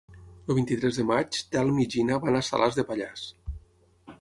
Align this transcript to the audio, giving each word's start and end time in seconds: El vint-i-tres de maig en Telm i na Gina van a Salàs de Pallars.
El 0.51 0.55
vint-i-tres 0.59 0.97
de 0.99 1.03
maig 1.09 1.37
en 1.41 1.51
Telm 1.57 1.77
i 1.83 1.87
na 1.89 1.93
Gina 1.97 2.17
van 2.25 2.39
a 2.39 2.41
Salàs 2.49 2.81
de 2.81 2.87
Pallars. 2.89 3.29